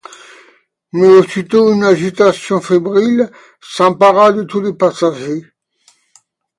[0.93, 3.29] Mais aussitôt une agitation fébrile
[3.61, 5.43] s’empara de tous les passagers.